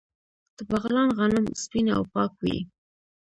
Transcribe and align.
د 0.57 0.59
بغلان 0.69 1.09
غنم 1.17 1.45
سپین 1.61 1.85
او 1.97 2.03
پاک 2.13 2.31
وي. 2.43 2.57